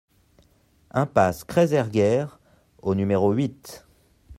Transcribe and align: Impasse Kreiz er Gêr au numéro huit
Impasse 1.01 1.43
Kreiz 1.45 1.71
er 1.79 1.87
Gêr 1.93 2.39
au 2.81 2.95
numéro 2.95 3.33
huit 3.33 3.85